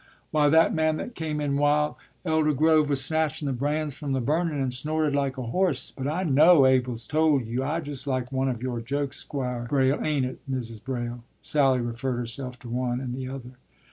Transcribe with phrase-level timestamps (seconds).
[0.31, 1.95] ”“Why, that man that came in while
[2.25, 6.07] Elder Grove was snatchun' the brands from the burnun', and snorted like a horse But
[6.07, 7.63] I know Abel's tol' you!
[7.63, 10.83] It's just like one of your jokes, Squire Braile; ain't it, Mrs.
[10.83, 13.51] Braile?” Sally referred herself to one and the other.